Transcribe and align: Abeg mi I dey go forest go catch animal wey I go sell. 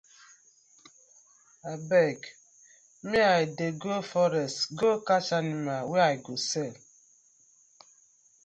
Abeg 1.71 2.19
mi 3.09 3.19
I 3.41 3.43
dey 3.57 3.73
go 3.81 3.95
forest 4.11 4.57
go 4.79 4.89
catch 5.07 5.29
animal 5.39 5.81
wey 5.91 6.03
I 6.13 6.15
go 6.25 6.33
sell. 6.49 6.75